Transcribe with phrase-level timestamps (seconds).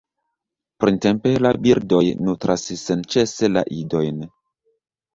[0.83, 2.01] Printempe, la birdoj
[2.31, 4.29] nutras senĉese la idojn.